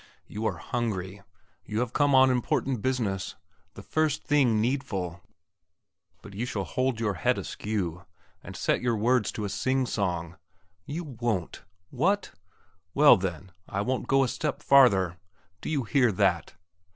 [0.25, 1.21] You are hungry;
[1.63, 3.35] you have come on important business
[3.75, 5.21] the first thing needful.
[6.23, 8.05] But you shall hold your head askew,
[8.41, 10.37] and set your words to a sing song.
[10.87, 11.65] You won't!
[11.91, 12.31] What?
[12.95, 15.19] Well then, I won't go a step farther.
[15.61, 16.55] Do you hear that?